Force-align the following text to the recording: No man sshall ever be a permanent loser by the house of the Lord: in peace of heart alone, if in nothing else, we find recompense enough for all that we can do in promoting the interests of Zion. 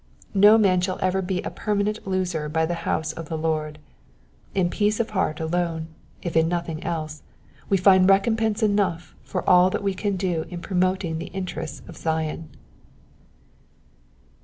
No 0.33 0.57
man 0.57 0.81
sshall 0.81 0.97
ever 0.99 1.21
be 1.21 1.43
a 1.43 1.51
permanent 1.51 2.07
loser 2.07 2.49
by 2.49 2.65
the 2.65 2.73
house 2.89 3.13
of 3.13 3.29
the 3.29 3.37
Lord: 3.37 3.77
in 4.55 4.71
peace 4.71 4.99
of 4.99 5.11
heart 5.11 5.39
alone, 5.39 5.89
if 6.23 6.35
in 6.35 6.47
nothing 6.47 6.83
else, 6.83 7.21
we 7.69 7.77
find 7.77 8.09
recompense 8.09 8.63
enough 8.63 9.13
for 9.21 9.47
all 9.47 9.69
that 9.69 9.83
we 9.83 9.93
can 9.93 10.15
do 10.15 10.45
in 10.49 10.59
promoting 10.59 11.19
the 11.19 11.27
interests 11.27 11.83
of 11.87 11.95
Zion. 11.97 12.49